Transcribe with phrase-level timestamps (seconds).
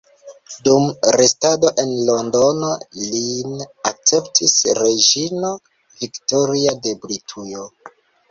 [0.67, 2.69] Dum restado en Londono
[3.11, 3.59] lin
[3.91, 5.53] akceptis reĝino
[6.03, 7.69] Viktoria de Britujo.